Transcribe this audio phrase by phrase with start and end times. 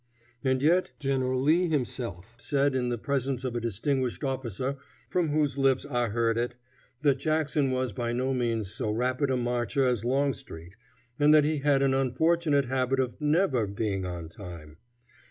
[0.43, 4.77] And yet General Lee himself said in the presence of a distinguished officer
[5.11, 6.55] from whose lips I heard it,
[7.03, 10.75] that Jackson was by no means so rapid a marcher as Longstreet,
[11.19, 14.77] and that he had an unfortunate habit of never being on time.